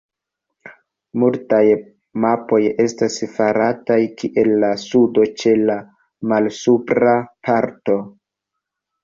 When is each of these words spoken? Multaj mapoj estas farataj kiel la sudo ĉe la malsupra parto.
Multaj 1.23 1.59
mapoj 2.23 2.59
estas 2.85 3.17
farataj 3.35 3.99
kiel 4.23 4.51
la 4.65 4.73
sudo 4.85 5.27
ĉe 5.43 5.55
la 5.69 5.77
malsupra 6.33 7.15
parto. 7.51 8.01